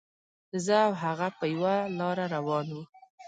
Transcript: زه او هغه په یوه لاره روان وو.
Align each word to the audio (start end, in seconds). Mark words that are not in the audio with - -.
زه 0.65 0.75
او 0.85 0.91
هغه 1.03 1.27
په 1.37 1.45
یوه 1.53 1.75
لاره 1.99 2.25
روان 2.35 2.67
وو. 2.71 2.83